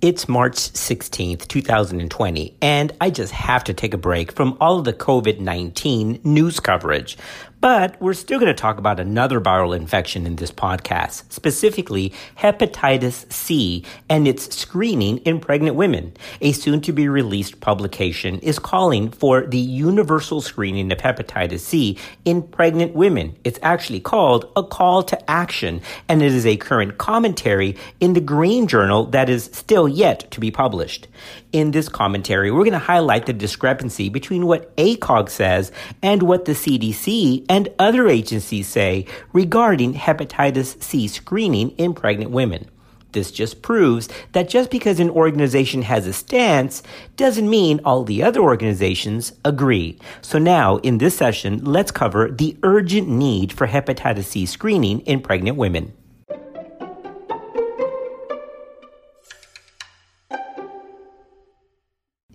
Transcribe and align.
It's 0.00 0.28
March 0.28 0.54
16th, 0.54 1.48
2020, 1.48 2.54
and 2.62 2.92
I 3.00 3.10
just 3.10 3.32
have 3.32 3.64
to 3.64 3.74
take 3.74 3.94
a 3.94 3.98
break 3.98 4.30
from 4.30 4.56
all 4.60 4.78
of 4.78 4.84
the 4.84 4.92
COVID 4.92 5.40
19 5.40 6.20
news 6.22 6.60
coverage. 6.60 7.18
But 7.60 8.00
we're 8.00 8.14
still 8.14 8.38
going 8.38 8.54
to 8.54 8.60
talk 8.60 8.78
about 8.78 9.00
another 9.00 9.40
viral 9.40 9.74
infection 9.74 10.26
in 10.26 10.36
this 10.36 10.52
podcast, 10.52 11.32
specifically 11.32 12.12
hepatitis 12.38 13.30
C 13.32 13.84
and 14.08 14.28
its 14.28 14.54
screening 14.56 15.18
in 15.18 15.40
pregnant 15.40 15.74
women. 15.74 16.12
A 16.40 16.52
soon 16.52 16.80
to 16.82 16.92
be 16.92 17.08
released 17.08 17.60
publication 17.60 18.38
is 18.40 18.60
calling 18.60 19.10
for 19.10 19.44
the 19.44 19.58
universal 19.58 20.40
screening 20.40 20.92
of 20.92 20.98
hepatitis 20.98 21.60
C 21.60 21.98
in 22.24 22.42
pregnant 22.42 22.94
women. 22.94 23.36
It's 23.42 23.58
actually 23.60 24.00
called 24.00 24.52
a 24.54 24.62
call 24.62 25.02
to 25.02 25.30
action, 25.30 25.80
and 26.08 26.22
it 26.22 26.32
is 26.32 26.46
a 26.46 26.56
current 26.58 26.98
commentary 26.98 27.74
in 27.98 28.12
the 28.12 28.20
Green 28.20 28.68
Journal 28.68 29.06
that 29.06 29.28
is 29.28 29.50
still 29.52 29.88
yet 29.88 30.30
to 30.30 30.38
be 30.38 30.52
published. 30.52 31.08
In 31.50 31.70
this 31.70 31.88
commentary, 31.88 32.50
we're 32.50 32.64
going 32.64 32.72
to 32.72 32.78
highlight 32.78 33.24
the 33.24 33.32
discrepancy 33.32 34.10
between 34.10 34.46
what 34.46 34.76
ACOG 34.76 35.30
says 35.30 35.72
and 36.02 36.22
what 36.22 36.44
the 36.44 36.52
CDC 36.52 37.46
and 37.48 37.70
other 37.78 38.06
agencies 38.06 38.68
say 38.68 39.06
regarding 39.32 39.94
hepatitis 39.94 40.82
C 40.82 41.08
screening 41.08 41.70
in 41.70 41.94
pregnant 41.94 42.32
women. 42.32 42.68
This 43.12 43.30
just 43.30 43.62
proves 43.62 44.10
that 44.32 44.50
just 44.50 44.70
because 44.70 45.00
an 45.00 45.08
organization 45.08 45.80
has 45.82 46.06
a 46.06 46.12
stance 46.12 46.82
doesn't 47.16 47.48
mean 47.48 47.80
all 47.82 48.04
the 48.04 48.22
other 48.22 48.40
organizations 48.40 49.32
agree. 49.42 49.98
So 50.20 50.38
now, 50.38 50.76
in 50.78 50.98
this 50.98 51.16
session, 51.16 51.64
let's 51.64 51.90
cover 51.90 52.30
the 52.30 52.58
urgent 52.62 53.08
need 53.08 53.54
for 53.54 53.66
hepatitis 53.66 54.24
C 54.24 54.44
screening 54.44 55.00
in 55.00 55.22
pregnant 55.22 55.56
women. 55.56 55.94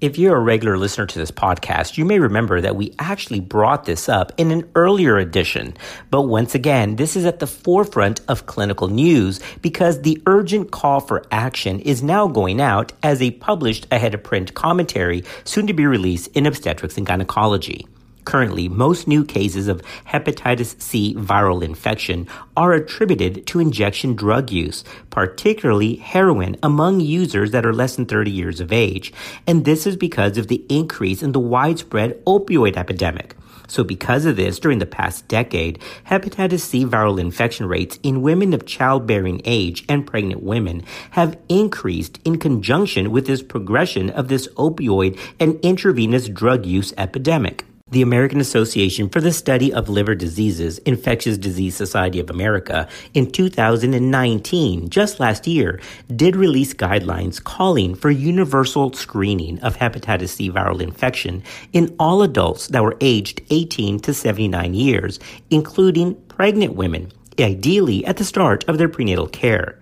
If 0.03 0.17
you're 0.17 0.35
a 0.35 0.41
regular 0.41 0.77
listener 0.77 1.05
to 1.05 1.17
this 1.17 1.31
podcast, 1.31 1.97
you 1.97 2.03
may 2.03 2.19
remember 2.19 2.59
that 2.59 2.75
we 2.75 2.93
actually 2.99 3.39
brought 3.39 3.85
this 3.85 4.09
up 4.09 4.33
in 4.35 4.51
an 4.51 4.69
earlier 4.75 5.17
edition. 5.17 5.77
But 6.11 6.23
once 6.23 6.53
again, 6.53 6.97
this 6.97 7.15
is 7.15 7.23
at 7.23 7.39
the 7.39 7.47
forefront 7.47 8.19
of 8.27 8.45
clinical 8.45 8.89
news 8.89 9.39
because 9.61 10.01
the 10.01 10.21
urgent 10.25 10.71
call 10.71 10.99
for 10.99 11.23
action 11.31 11.79
is 11.79 12.03
now 12.03 12.27
going 12.27 12.59
out 12.59 12.91
as 13.01 13.21
a 13.21 13.31
published 13.31 13.87
ahead 13.91 14.13
of 14.13 14.23
print 14.23 14.53
commentary 14.53 15.23
soon 15.45 15.67
to 15.67 15.73
be 15.73 15.85
released 15.85 16.35
in 16.35 16.45
obstetrics 16.45 16.97
and 16.97 17.07
gynecology. 17.07 17.87
Currently, 18.25 18.69
most 18.69 19.07
new 19.07 19.25
cases 19.25 19.67
of 19.67 19.81
hepatitis 20.07 20.79
C 20.81 21.13
viral 21.15 21.63
infection 21.63 22.27
are 22.55 22.73
attributed 22.73 23.45
to 23.47 23.59
injection 23.59 24.15
drug 24.15 24.51
use, 24.51 24.83
particularly 25.09 25.95
heroin 25.95 26.55
among 26.63 26.99
users 26.99 27.51
that 27.51 27.65
are 27.65 27.73
less 27.73 27.95
than 27.95 28.05
30 28.05 28.31
years 28.31 28.59
of 28.59 28.71
age. 28.71 29.13
And 29.45 29.65
this 29.65 29.85
is 29.85 29.97
because 29.97 30.37
of 30.37 30.47
the 30.47 30.65
increase 30.69 31.21
in 31.21 31.31
the 31.31 31.39
widespread 31.39 32.23
opioid 32.25 32.77
epidemic. 32.77 33.35
So 33.67 33.83
because 33.83 34.25
of 34.25 34.35
this, 34.35 34.59
during 34.59 34.79
the 34.79 34.85
past 34.85 35.27
decade, 35.27 35.79
hepatitis 36.07 36.59
C 36.59 36.85
viral 36.85 37.19
infection 37.19 37.65
rates 37.65 37.97
in 38.03 38.21
women 38.21 38.53
of 38.53 38.65
childbearing 38.65 39.41
age 39.45 39.85
and 39.89 40.05
pregnant 40.05 40.43
women 40.43 40.83
have 41.11 41.39
increased 41.49 42.19
in 42.23 42.37
conjunction 42.37 43.11
with 43.11 43.25
this 43.25 43.41
progression 43.41 44.09
of 44.09 44.27
this 44.27 44.47
opioid 44.49 45.17
and 45.39 45.59
intravenous 45.61 46.27
drug 46.27 46.65
use 46.65 46.93
epidemic. 46.97 47.65
The 47.93 48.01
American 48.01 48.41
Association 48.41 49.07
for 49.07 49.21
the 49.21 49.31
Study 49.31 49.71
of 49.71 49.87
Liver 49.87 50.15
Diseases, 50.15 50.79
Infectious 50.79 51.37
Disease 51.37 51.75
Society 51.75 52.19
of 52.19 52.31
America, 52.31 52.87
in 53.13 53.29
2019, 53.29 54.89
just 54.89 55.19
last 55.19 55.45
year, 55.45 55.79
did 56.15 56.35
release 56.35 56.73
guidelines 56.73 57.43
calling 57.43 57.93
for 57.93 58.09
universal 58.09 58.91
screening 58.93 59.59
of 59.59 59.77
hepatitis 59.77 60.29
C 60.29 60.49
viral 60.49 60.81
infection 60.81 61.43
in 61.71 61.95
all 61.99 62.23
adults 62.23 62.65
that 62.69 62.81
were 62.81 62.97
aged 62.99 63.43
18 63.51 63.99
to 63.99 64.11
79 64.11 64.73
years, 64.73 65.19
including 65.51 66.15
pregnant 66.29 66.73
women, 66.73 67.11
ideally 67.39 68.03
at 68.07 68.17
the 68.17 68.25
start 68.25 68.67
of 68.67 68.79
their 68.79 68.89
prenatal 68.89 69.27
care 69.27 69.77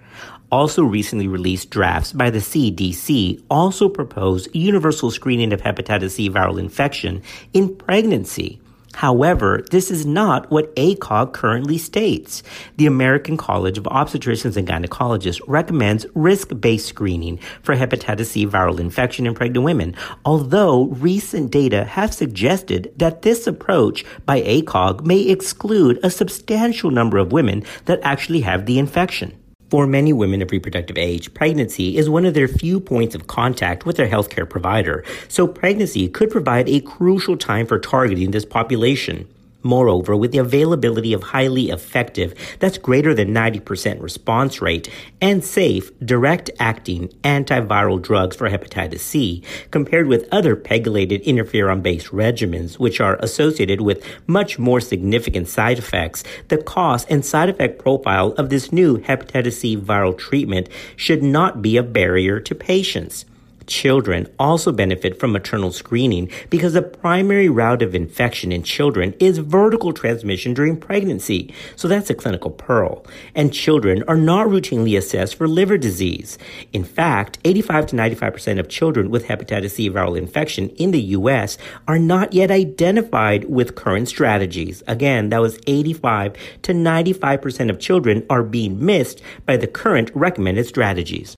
also 0.51 0.84
recently 0.84 1.28
released 1.28 1.69
drafts 1.69 2.12
by 2.13 2.29
the 2.29 2.39
CDC 2.39 3.41
also 3.50 3.88
propose 3.88 4.47
universal 4.53 5.12
screening 5.12 5.53
of 5.53 5.62
hepatitis 5.62 6.12
C 6.12 6.29
viral 6.29 6.59
infection 6.59 7.22
in 7.53 7.75
pregnancy. 7.75 8.59
However, 8.94 9.63
this 9.72 9.89
is 9.89 10.06
not 10.06 10.51
what 10.51 10.75
ACOG 10.75 11.34
currently 11.34 11.78
states. 11.78 12.44
The 12.78 12.85
American 12.85 13.38
College 13.38 13.78
of 13.78 13.85
Obstetricians 13.85 14.57
and 14.57 14.67
Gynecologists 14.67 15.39
recommends 15.47 16.06
risk-based 16.13 16.88
screening 16.88 17.38
for 17.63 17.75
hepatitis 17.75 18.28
C 18.28 18.45
viral 18.45 18.79
infection 18.79 19.25
in 19.25 19.33
pregnant 19.33 19.63
women, 19.63 19.95
although 20.25 20.85
recent 20.85 21.51
data 21.51 21.85
have 21.85 22.13
suggested 22.13 22.91
that 22.97 23.22
this 23.22 23.47
approach 23.47 24.03
by 24.25 24.41
ACOG 24.41 25.06
may 25.06 25.22
exclude 25.22 26.00
a 26.03 26.09
substantial 26.09 26.91
number 26.91 27.18
of 27.18 27.31
women 27.31 27.63
that 27.85 28.00
actually 28.03 28.41
have 28.41 28.66
the 28.66 28.78
infection. 28.78 29.41
For 29.71 29.87
many 29.87 30.11
women 30.11 30.41
of 30.41 30.51
reproductive 30.51 30.97
age, 30.97 31.33
pregnancy 31.33 31.95
is 31.95 32.09
one 32.09 32.25
of 32.25 32.33
their 32.33 32.49
few 32.49 32.81
points 32.81 33.15
of 33.15 33.27
contact 33.27 33.85
with 33.85 33.95
their 33.95 34.09
healthcare 34.09 34.47
provider, 34.47 35.05
so 35.29 35.47
pregnancy 35.47 36.09
could 36.09 36.29
provide 36.29 36.67
a 36.67 36.81
crucial 36.81 37.37
time 37.37 37.65
for 37.65 37.79
targeting 37.79 38.31
this 38.31 38.43
population. 38.43 39.29
Moreover, 39.63 40.16
with 40.16 40.31
the 40.31 40.39
availability 40.39 41.13
of 41.13 41.23
highly 41.23 41.69
effective, 41.69 42.33
that's 42.59 42.77
greater 42.77 43.13
than 43.13 43.33
90% 43.33 44.01
response 44.01 44.61
rate, 44.61 44.89
and 45.22 45.44
safe, 45.44 45.91
direct 45.99 46.49
acting 46.59 47.09
antiviral 47.23 48.01
drugs 48.01 48.35
for 48.35 48.50
hepatitis 48.50 49.00
C, 49.00 49.44
compared 49.69 50.07
with 50.07 50.27
other 50.31 50.55
pegylated 50.55 51.23
interferon 51.25 51.83
based 51.83 52.07
regimens, 52.07 52.79
which 52.79 53.00
are 53.00 53.17
associated 53.17 53.81
with 53.81 54.03
much 54.27 54.57
more 54.57 54.81
significant 54.81 55.47
side 55.47 55.77
effects, 55.77 56.23
the 56.47 56.57
cost 56.57 57.07
and 57.09 57.25
side 57.25 57.50
effect 57.50 57.77
profile 57.79 58.31
of 58.33 58.50
this 58.50 58.71
new 58.71 58.97
hepatitis 59.00 59.53
C 59.53 59.77
viral 59.77 60.17
treatment 60.17 60.69
should 60.95 61.21
not 61.21 61.61
be 61.61 61.77
a 61.77 61.83
barrier 61.83 62.39
to 62.39 62.55
patients. 62.55 63.25
Children 63.71 64.27
also 64.37 64.73
benefit 64.73 65.17
from 65.17 65.31
maternal 65.31 65.71
screening 65.71 66.29
because 66.49 66.73
the 66.73 66.81
primary 66.81 67.47
route 67.47 67.81
of 67.81 67.95
infection 67.95 68.51
in 68.51 68.63
children 68.63 69.13
is 69.17 69.37
vertical 69.37 69.93
transmission 69.93 70.53
during 70.53 70.75
pregnancy. 70.75 71.53
So 71.77 71.87
that's 71.87 72.09
a 72.09 72.13
clinical 72.13 72.51
pearl. 72.51 73.05
And 73.33 73.53
children 73.53 74.03
are 74.09 74.17
not 74.17 74.47
routinely 74.47 74.97
assessed 74.97 75.35
for 75.35 75.47
liver 75.47 75.77
disease. 75.77 76.37
In 76.73 76.83
fact, 76.83 77.39
85 77.45 77.85
to 77.87 77.95
95% 77.95 78.59
of 78.59 78.67
children 78.67 79.09
with 79.09 79.27
hepatitis 79.27 79.71
C 79.71 79.89
viral 79.89 80.17
infection 80.17 80.67
in 80.71 80.91
the 80.91 81.01
U.S. 81.15 81.57
are 81.88 81.97
not 81.97 82.33
yet 82.33 82.51
identified 82.51 83.45
with 83.45 83.75
current 83.75 84.09
strategies. 84.09 84.83
Again, 84.85 85.29
that 85.29 85.39
was 85.39 85.57
85 85.65 86.35
to 86.63 86.73
95% 86.73 87.69
of 87.69 87.79
children 87.79 88.25
are 88.29 88.43
being 88.43 88.85
missed 88.85 89.21
by 89.45 89.55
the 89.55 89.65
current 89.65 90.11
recommended 90.13 90.65
strategies. 90.65 91.38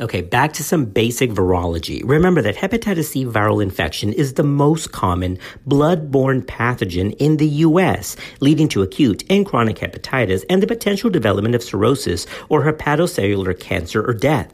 Okay, 0.00 0.22
back 0.22 0.52
to 0.54 0.64
some 0.64 0.86
basic 0.86 1.30
virology. 1.30 2.02
Remember 2.04 2.42
that 2.42 2.56
hepatitis 2.56 3.04
C 3.04 3.24
viral 3.24 3.62
infection 3.62 4.12
is 4.12 4.34
the 4.34 4.42
most 4.42 4.90
common 4.90 5.38
blood-borne 5.66 6.42
pathogen 6.42 7.14
in 7.20 7.36
the 7.36 7.46
U.S., 7.46 8.16
leading 8.40 8.66
to 8.70 8.82
acute 8.82 9.22
and 9.30 9.46
chronic 9.46 9.76
hepatitis 9.76 10.44
and 10.50 10.60
the 10.60 10.66
potential 10.66 11.10
development 11.10 11.54
of 11.54 11.62
cirrhosis 11.62 12.26
or 12.48 12.64
hepatocellular 12.64 13.56
cancer 13.60 14.04
or 14.04 14.14
death. 14.14 14.52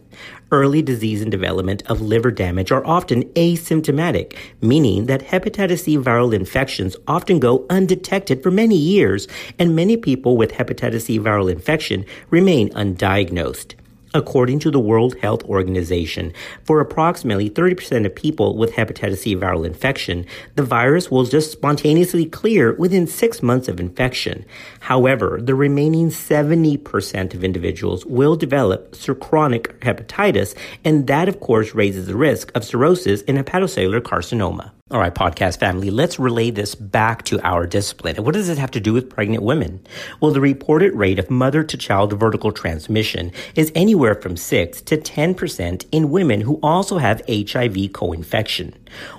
Early 0.53 0.83
disease 0.83 1.23
and 1.23 1.31
development 1.31 1.85
of 1.87 2.03
liver 2.03 2.31
damage 2.31 2.71
are 2.71 2.85
often 2.85 3.23
asymptomatic, 3.31 4.37
meaning 4.61 5.07
that 5.07 5.23
hepatitis 5.23 5.85
C 5.85 5.97
viral 5.97 6.35
infections 6.35 6.97
often 7.09 7.41
go 7.41 7.65
undetected 7.71 8.43
for 8.43 8.51
many 8.51 8.77
years, 8.77 9.27
and 9.59 9.75
many 9.75 9.97
people 9.97 10.37
with 10.37 10.53
hepatitis 10.53 11.07
C 11.07 11.19
viral 11.19 11.51
infection 11.51 12.05
remain 12.29 12.69
undiagnosed. 12.75 13.77
According 14.13 14.59
to 14.61 14.73
the 14.73 14.81
World 14.81 15.17
Health 15.21 15.45
Organization, 15.45 16.33
for 16.65 16.81
approximately 16.81 17.49
30% 17.49 18.05
of 18.05 18.13
people 18.13 18.57
with 18.57 18.73
hepatitis 18.73 19.19
C 19.19 19.37
viral 19.37 19.65
infection, 19.65 20.27
the 20.57 20.65
virus 20.65 21.13
will 21.13 21.25
just 21.25 21.53
spontaneously 21.53 22.27
clear 22.27 22.75
within 22.75 23.07
six 23.07 23.41
months 23.41 23.69
of 23.69 23.79
infection. 23.79 24.45
However, 24.81 25.39
the 25.41 25.55
remaining 25.55 26.09
70% 26.09 27.35
of 27.35 27.45
individuals 27.45 28.05
will 28.05 28.35
develop 28.35 28.97
chronic 29.21 29.79
hepatitis, 29.79 30.57
and 30.85 31.07
that, 31.07 31.29
of 31.29 31.39
course, 31.39 31.73
raises 31.73 32.09
the 32.09 32.17
risk 32.17 32.51
of 32.57 32.65
cirrhosis 32.65 33.23
and 33.29 33.39
hepatocellular 33.39 34.01
carcinoma. 34.01 34.73
All 34.93 34.99
right, 34.99 35.15
podcast 35.15 35.61
family, 35.61 35.89
let's 35.89 36.19
relay 36.19 36.51
this 36.51 36.75
back 36.75 37.23
to 37.27 37.41
our 37.47 37.65
discipline. 37.65 38.17
And 38.17 38.25
what 38.25 38.35
does 38.35 38.49
this 38.49 38.59
have 38.59 38.73
to 38.73 38.81
do 38.81 38.93
with 38.93 39.09
pregnant 39.09 39.45
women? 39.45 39.87
Well, 40.19 40.33
the 40.33 40.41
reported 40.41 40.97
rate 40.97 41.21
of 41.21 41.31
mother 41.31 41.63
to 41.63 41.77
child 41.77 42.13
vertical 42.19 42.51
transmission 42.51 43.31
is 43.55 43.71
anywhere 43.77 44.17
from 44.17 44.37
6 44.37 44.83
to 44.83 44.97
10% 44.97 45.87
in 45.93 46.11
women 46.11 46.41
who 46.41 46.59
also 46.61 46.99
have 46.99 47.23
HIV 47.29 47.93
co-infection. 47.93 48.75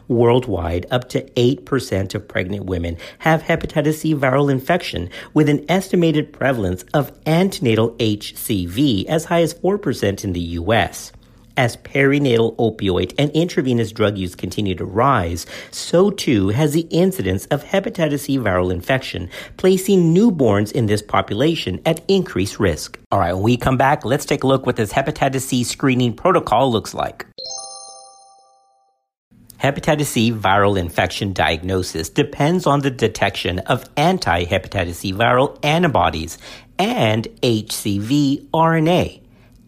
Worldwide, 0.09 0.87
up 0.91 1.07
to 1.07 1.21
8% 1.21 2.15
of 2.15 2.27
pregnant 2.27 2.65
women 2.65 2.97
have 3.19 3.43
hepatitis 3.43 3.99
C 3.99 4.13
viral 4.13 4.51
infection 4.51 5.09
with 5.33 5.47
an 5.47 5.65
estimated 5.69 6.33
prevalence 6.33 6.83
of 6.93 7.17
antenatal 7.25 7.91
HCV 7.91 9.05
as 9.05 9.23
high 9.23 9.41
as 9.41 9.53
4% 9.53 10.25
in 10.25 10.33
the 10.33 10.41
US. 10.41 11.13
As 11.57 11.75
perinatal 11.77 12.55
opioid 12.55 13.13
and 13.17 13.29
intravenous 13.31 13.91
drug 13.91 14.17
use 14.17 14.35
continue 14.35 14.75
to 14.75 14.85
rise, 14.85 15.45
so 15.69 16.09
too 16.09 16.49
has 16.49 16.73
the 16.73 16.87
incidence 16.89 17.45
of 17.47 17.63
hepatitis 17.63 18.21
C 18.21 18.37
viral 18.37 18.71
infection, 18.71 19.29
placing 19.57 20.13
newborns 20.15 20.71
in 20.71 20.85
this 20.85 21.01
population 21.01 21.81
at 21.85 22.01
increased 22.07 22.59
risk. 22.59 22.99
All 23.11 23.19
right, 23.19 23.33
when 23.33 23.43
we 23.43 23.57
come 23.57 23.77
back, 23.77 24.05
let's 24.05 24.25
take 24.25 24.43
a 24.43 24.47
look 24.47 24.65
what 24.65 24.77
this 24.77 24.93
hepatitis 24.93 25.41
C 25.41 25.63
screening 25.63 26.13
protocol 26.13 26.71
looks 26.71 26.93
like. 26.93 27.25
Hepatitis 29.61 30.07
C 30.07 30.31
viral 30.31 30.79
infection 30.79 31.33
diagnosis 31.33 32.09
depends 32.09 32.65
on 32.65 32.79
the 32.79 32.89
detection 32.89 33.59
of 33.59 33.87
anti 33.95 34.45
hepatitis 34.45 34.95
C 34.95 35.13
viral 35.13 35.59
antibodies 35.63 36.39
and 36.79 37.27
HCV 37.43 38.47
RNA 38.49 39.20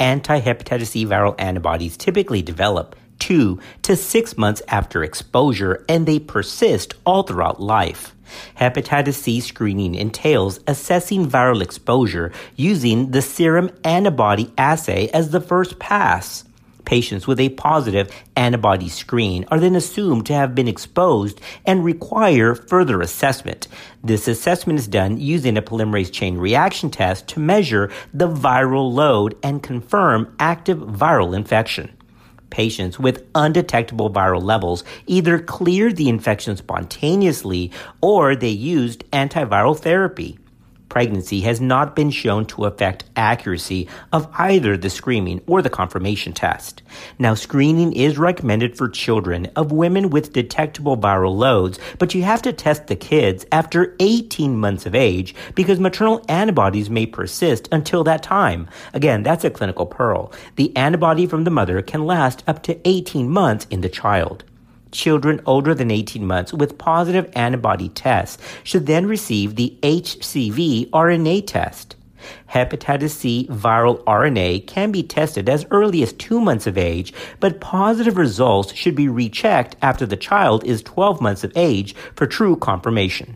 anti-hepatitis 0.04 0.88
C 0.88 1.06
viral 1.06 1.34
antibodies 1.40 1.96
typically 1.96 2.42
develop 2.42 2.96
two 3.20 3.58
to 3.84 3.96
six 3.96 4.38
months 4.38 4.62
after 4.68 5.02
exposure 5.02 5.86
and 5.88 6.06
they 6.06 6.20
persist 6.20 6.94
all 7.06 7.24
throughout 7.24 7.62
life. 7.62 8.14
Hepatitis 8.60 9.14
C 9.14 9.40
screening 9.40 9.96
entails 9.96 10.60
assessing 10.68 11.26
viral 11.26 11.62
exposure 11.62 12.34
using 12.58 13.12
the 13.12 13.22
serum 13.22 13.70
antibody 13.86 14.52
assay 14.58 15.08
as 15.14 15.30
the 15.30 15.40
first 15.40 15.80
pass. 15.80 16.44
Patients 16.86 17.28
with 17.28 17.40
a 17.40 17.50
positive 17.50 18.12
antibody 18.36 18.90
screen 18.90 19.46
are 19.50 19.60
then 19.60 19.76
assumed 19.76 20.26
to 20.26 20.34
have 20.34 20.54
been 20.54 20.68
exposed 20.68 21.40
and 21.66 21.84
require 21.84 22.56
further 22.56 23.02
assessment. 23.02 23.68
This 24.04 24.28
assessment 24.28 24.80
is 24.80 24.88
done 24.88 25.18
using 25.18 25.58
a 25.58 25.62
polymerase 25.62 26.12
chain 26.12 26.38
reaction 26.38 26.90
test 26.90 27.28
to 27.30 27.40
measure 27.40 27.92
the 28.14 28.28
viral 28.28 28.92
load 28.92 29.38
and 29.44 29.64
confirm 29.64 30.36
active 30.40 30.80
viral 30.80 31.36
infection 31.36 31.96
patients 32.54 33.00
with 33.00 33.26
undetectable 33.34 34.12
viral 34.12 34.44
levels 34.44 34.84
either 35.08 35.40
cleared 35.40 35.96
the 35.96 36.08
infection 36.08 36.56
spontaneously 36.56 37.72
or 38.00 38.36
they 38.36 38.48
used 38.48 39.04
antiviral 39.10 39.76
therapy 39.76 40.38
pregnancy 40.94 41.42
has 41.42 41.60
not 41.60 41.96
been 41.96 42.12
shown 42.12 42.46
to 42.46 42.66
affect 42.66 43.04
accuracy 43.16 43.88
of 44.12 44.30
either 44.38 44.78
the 44.78 44.92
screening 44.92 45.42
or 45.48 45.60
the 45.60 45.70
confirmation 45.70 46.32
test. 46.34 46.84
Now, 47.18 47.34
screening 47.34 47.94
is 47.94 48.20
recommended 48.20 48.78
for 48.78 48.88
children 48.90 49.48
of 49.56 49.72
women 49.72 50.12
with 50.12 50.34
detectable 50.34 50.96
viral 50.96 51.36
loads, 51.36 51.80
but 51.98 52.14
you 52.14 52.22
have 52.22 52.44
to 52.44 52.54
test 52.54 52.86
the 52.86 52.96
kids 52.96 53.44
after 53.52 53.96
18 54.00 54.56
months 54.56 54.86
of 54.86 54.94
age 54.94 55.34
because 55.56 55.80
maternal 55.80 56.24
antibodies 56.30 56.92
may 56.92 57.08
persist 57.08 57.68
until 57.72 58.04
that 58.04 58.22
time. 58.22 58.68
Again, 58.94 59.24
that's 59.24 59.44
a 59.44 59.50
clinical 59.50 59.88
pearl. 59.88 60.32
The 60.58 60.78
antibody 60.78 61.26
from 61.26 61.44
the 61.44 61.50
mother 61.50 61.82
can 61.82 62.06
last 62.06 62.44
up 62.46 62.62
to 62.64 62.80
18 62.88 63.32
months 63.32 63.66
in 63.72 63.82
the 63.82 63.90
child. 63.90 64.44
Children 64.94 65.42
older 65.48 65.74
than 65.74 65.90
18 65.90 66.26
months 66.26 66.54
with 66.54 66.78
positive 66.78 67.30
antibody 67.36 67.90
tests 67.90 68.38
should 68.64 68.86
then 68.86 69.08
receive 69.08 69.56
the 69.56 69.76
HCV 69.82 70.92
RNA 70.92 71.48
test. 71.48 71.96
Hepatitis 72.52 73.10
C 73.10 73.48
viral 73.50 74.04
RNA 74.04 74.68
can 74.68 74.92
be 74.92 75.02
tested 75.02 75.50
as 75.50 75.66
early 75.72 76.04
as 76.04 76.14
two 76.14 76.40
months 76.40 76.68
of 76.68 76.78
age, 76.78 77.12
but 77.40 77.60
positive 77.60 78.18
results 78.18 78.74
should 78.74 78.96
be 78.96 79.10
rechecked 79.10 79.76
after 79.82 80.06
the 80.06 80.16
child 80.16 80.64
is 80.64 80.84
12 80.84 81.20
months 81.20 81.44
of 81.44 81.52
age 81.56 81.96
for 82.16 82.28
true 82.28 82.56
confirmation. 82.56 83.36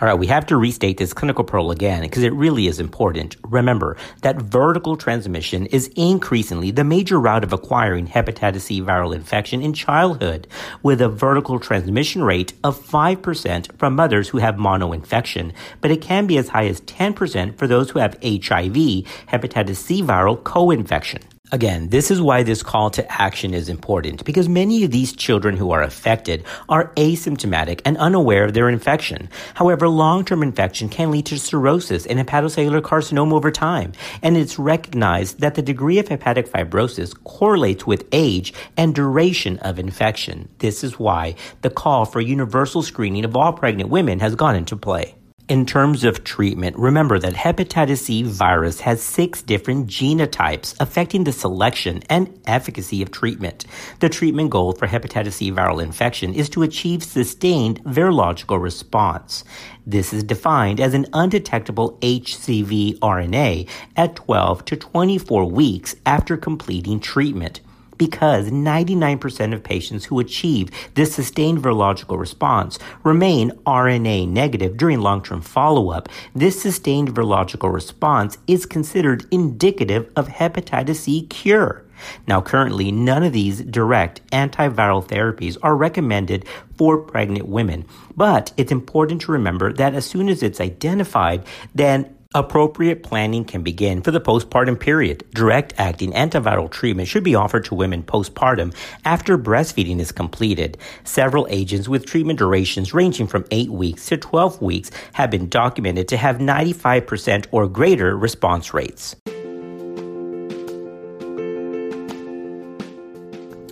All 0.00 0.08
right, 0.08 0.18
we 0.18 0.28
have 0.28 0.46
to 0.46 0.56
restate 0.56 0.96
this 0.96 1.12
clinical 1.12 1.44
pearl 1.44 1.70
again 1.70 2.00
because 2.00 2.22
it 2.22 2.32
really 2.32 2.68
is 2.68 2.80
important. 2.80 3.36
Remember 3.44 3.98
that 4.22 4.40
vertical 4.40 4.96
transmission 4.96 5.66
is 5.66 5.88
increasingly 5.94 6.70
the 6.70 6.84
major 6.84 7.20
route 7.20 7.44
of 7.44 7.52
acquiring 7.52 8.08
hepatitis 8.08 8.62
C 8.62 8.80
viral 8.80 9.14
infection 9.14 9.60
in 9.60 9.74
childhood, 9.74 10.46
with 10.82 11.02
a 11.02 11.10
vertical 11.10 11.60
transmission 11.60 12.24
rate 12.24 12.54
of 12.64 12.82
5% 12.82 13.76
from 13.78 13.94
mothers 13.94 14.30
who 14.30 14.38
have 14.38 14.54
monoinfection, 14.54 15.52
but 15.82 15.90
it 15.90 16.00
can 16.00 16.26
be 16.26 16.38
as 16.38 16.48
high 16.48 16.66
as 16.66 16.80
10% 16.80 17.58
for 17.58 17.66
those 17.66 17.90
who 17.90 17.98
have 17.98 18.16
HIV, 18.22 19.04
hepatitis 19.28 19.76
C 19.76 20.02
viral 20.02 20.42
co-infection. 20.42 21.20
Again, 21.52 21.88
this 21.88 22.12
is 22.12 22.22
why 22.22 22.44
this 22.44 22.62
call 22.62 22.90
to 22.90 23.10
action 23.10 23.54
is 23.54 23.68
important 23.68 24.24
because 24.24 24.48
many 24.48 24.84
of 24.84 24.92
these 24.92 25.12
children 25.12 25.56
who 25.56 25.72
are 25.72 25.82
affected 25.82 26.44
are 26.68 26.92
asymptomatic 26.94 27.80
and 27.84 27.96
unaware 27.96 28.44
of 28.44 28.54
their 28.54 28.68
infection. 28.68 29.28
However, 29.54 29.88
long-term 29.88 30.44
infection 30.44 30.88
can 30.88 31.10
lead 31.10 31.26
to 31.26 31.40
cirrhosis 31.40 32.06
and 32.06 32.20
hepatocellular 32.20 32.82
carcinoma 32.82 33.32
over 33.32 33.50
time, 33.50 33.92
and 34.22 34.36
it's 34.36 34.60
recognized 34.60 35.40
that 35.40 35.56
the 35.56 35.62
degree 35.62 35.98
of 35.98 36.06
hepatic 36.06 36.48
fibrosis 36.48 37.20
correlates 37.24 37.84
with 37.84 38.06
age 38.12 38.54
and 38.76 38.94
duration 38.94 39.58
of 39.58 39.80
infection. 39.80 40.48
This 40.58 40.84
is 40.84 41.00
why 41.00 41.34
the 41.62 41.70
call 41.70 42.04
for 42.04 42.20
universal 42.20 42.82
screening 42.82 43.24
of 43.24 43.36
all 43.36 43.52
pregnant 43.52 43.90
women 43.90 44.20
has 44.20 44.36
gone 44.36 44.54
into 44.54 44.76
play. 44.76 45.16
In 45.50 45.66
terms 45.66 46.04
of 46.04 46.22
treatment, 46.22 46.76
remember 46.78 47.18
that 47.18 47.32
hepatitis 47.32 47.98
C 47.98 48.22
virus 48.22 48.78
has 48.82 49.02
six 49.02 49.42
different 49.42 49.88
genotypes 49.88 50.76
affecting 50.78 51.24
the 51.24 51.32
selection 51.32 52.04
and 52.08 52.40
efficacy 52.46 53.02
of 53.02 53.10
treatment. 53.10 53.64
The 53.98 54.08
treatment 54.08 54.50
goal 54.50 54.74
for 54.74 54.86
hepatitis 54.86 55.32
C 55.32 55.50
viral 55.50 55.82
infection 55.82 56.34
is 56.34 56.48
to 56.50 56.62
achieve 56.62 57.02
sustained 57.02 57.82
virological 57.82 58.62
response. 58.62 59.42
This 59.84 60.12
is 60.12 60.22
defined 60.22 60.78
as 60.78 60.94
an 60.94 61.06
undetectable 61.12 61.98
HCV 62.00 63.00
RNA 63.00 63.68
at 63.96 64.14
12 64.14 64.64
to 64.66 64.76
24 64.76 65.50
weeks 65.50 65.96
after 66.06 66.36
completing 66.36 67.00
treatment 67.00 67.60
because 68.00 68.50
99% 68.50 69.52
of 69.52 69.62
patients 69.62 70.06
who 70.06 70.20
achieve 70.20 70.70
this 70.94 71.14
sustained 71.14 71.58
virological 71.58 72.18
response 72.18 72.78
remain 73.04 73.50
RNA 73.66 74.26
negative 74.26 74.78
during 74.78 75.02
long-term 75.02 75.42
follow-up. 75.42 76.08
This 76.34 76.62
sustained 76.62 77.14
virological 77.14 77.70
response 77.70 78.38
is 78.46 78.64
considered 78.64 79.26
indicative 79.30 80.10
of 80.16 80.28
hepatitis 80.28 80.96
C 80.96 81.26
cure. 81.26 81.84
Now, 82.26 82.40
currently, 82.40 82.90
none 82.90 83.22
of 83.22 83.34
these 83.34 83.60
direct 83.60 84.26
antiviral 84.30 85.06
therapies 85.06 85.58
are 85.62 85.76
recommended 85.76 86.46
for 86.78 86.96
pregnant 86.96 87.48
women, 87.48 87.84
but 88.16 88.54
it's 88.56 88.72
important 88.72 89.20
to 89.22 89.32
remember 89.32 89.74
that 89.74 89.94
as 89.94 90.06
soon 90.06 90.30
as 90.30 90.42
it's 90.42 90.58
identified, 90.58 91.44
then 91.74 92.16
Appropriate 92.32 93.02
planning 93.02 93.44
can 93.44 93.64
begin 93.64 94.02
for 94.02 94.12
the 94.12 94.20
postpartum 94.20 94.78
period. 94.78 95.24
Direct 95.34 95.74
acting 95.78 96.12
antiviral 96.12 96.70
treatment 96.70 97.08
should 97.08 97.24
be 97.24 97.34
offered 97.34 97.64
to 97.64 97.74
women 97.74 98.04
postpartum 98.04 98.72
after 99.04 99.36
breastfeeding 99.36 99.98
is 99.98 100.12
completed. 100.12 100.78
Several 101.02 101.48
agents 101.50 101.88
with 101.88 102.06
treatment 102.06 102.38
durations 102.38 102.94
ranging 102.94 103.26
from 103.26 103.46
8 103.50 103.70
weeks 103.70 104.06
to 104.06 104.16
12 104.16 104.62
weeks 104.62 104.92
have 105.14 105.32
been 105.32 105.48
documented 105.48 106.06
to 106.06 106.16
have 106.16 106.36
95% 106.36 107.46
or 107.50 107.66
greater 107.66 108.16
response 108.16 108.72
rates. 108.72 109.16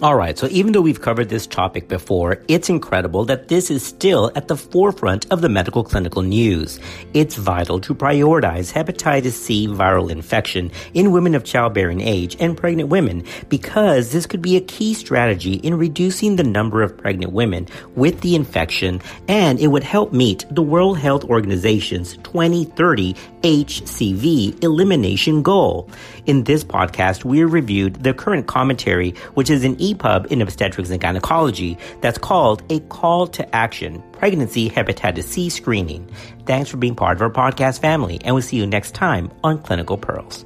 All 0.01 0.15
right, 0.15 0.39
so 0.39 0.47
even 0.53 0.71
though 0.71 0.81
we've 0.81 1.01
covered 1.01 1.29
this 1.29 1.45
topic 1.45 1.89
before, 1.89 2.41
it's 2.47 2.69
incredible 2.69 3.25
that 3.25 3.49
this 3.49 3.69
is 3.69 3.85
still 3.85 4.31
at 4.37 4.47
the 4.47 4.57
forefront 4.57 5.27
of 5.33 5.41
the 5.41 5.49
medical 5.49 5.83
clinical 5.83 6.23
news. 6.23 6.79
It's 7.15 7.35
vital 7.35 7.81
to 7.81 7.97
prioritize 7.97 8.73
hepatitis 8.73 9.33
C 9.33 9.67
viral 9.67 10.09
infection 10.09 10.71
in 10.95 11.11
women 11.11 11.35
of 11.35 11.43
childbearing 11.43 12.01
age 12.01 12.37
and 12.39 12.57
pregnant 12.57 12.91
women 12.91 13.25
because 13.49 14.13
this 14.13 14.25
could 14.25 14.41
be 14.41 14.57
a 14.57 14.61
key 14.61 14.95
strategy 14.95 15.55
in 15.55 15.77
reducing 15.77 16.37
the 16.37 16.45
number 16.45 16.81
of 16.81 16.97
pregnant 16.97 17.33
women 17.33 17.67
with 17.97 18.21
the 18.21 18.37
infection 18.37 19.03
and 19.27 19.59
it 19.59 19.67
would 19.67 19.83
help 19.83 20.13
meet 20.13 20.45
the 20.49 20.63
World 20.63 20.99
Health 20.99 21.25
Organization's 21.25 22.17
2030 22.19 23.17
HCV 23.43 24.63
elimination 24.63 25.43
goal. 25.43 25.91
In 26.27 26.45
this 26.45 26.63
podcast, 26.63 27.25
we 27.25 27.43
reviewed 27.43 28.05
the 28.05 28.15
current 28.15 28.47
commentary, 28.47 29.11
which 29.35 29.51
is 29.51 29.65
an 29.65 29.77
EPUB 29.95 30.27
in 30.27 30.43
obstetrics 30.43 30.91
and 30.91 31.01
gynecology 31.01 31.79
that's 32.01 32.19
called 32.19 32.63
A 32.71 32.81
Call 32.81 33.27
to 33.29 33.55
Action 33.55 34.03
Pregnancy 34.13 34.69
Hepatitis 34.69 35.25
C 35.25 35.49
Screening. 35.49 36.09
Thanks 36.47 36.71
for 36.71 36.77
being 36.77 36.95
part 36.95 37.17
of 37.17 37.23
our 37.23 37.31
podcast 37.31 37.81
family, 37.81 38.21
and 38.25 38.35
we'll 38.35 38.43
see 38.43 38.57
you 38.57 38.67
next 38.67 38.95
time 38.95 39.31
on 39.45 39.59
Clinical 39.63 39.99
Pearls. 39.99 40.45